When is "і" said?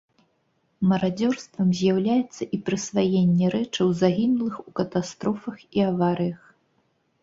2.59-2.61, 5.77-5.91